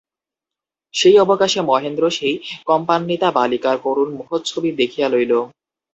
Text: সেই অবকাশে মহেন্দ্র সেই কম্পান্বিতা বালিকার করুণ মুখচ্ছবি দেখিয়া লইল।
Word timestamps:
সেই 0.93 1.15
অবকাশে 1.19 1.59
মহেন্দ্র 1.61 2.03
সেই 2.09 2.35
কম্পান্বিতা 2.67 3.27
বালিকার 3.31 3.77
করুণ 3.85 4.09
মুখচ্ছবি 4.17 4.69
দেখিয়া 4.79 5.07
লইল। 5.09 5.33